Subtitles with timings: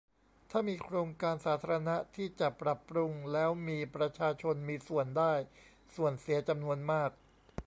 [0.51, 5.33] ถ้ามีโครงการสาธารณะที่จะปรับปรุงแล้วมีประชาชนมีส่วนได้
[5.95, 7.11] ส่วนเสียจำนวนมาก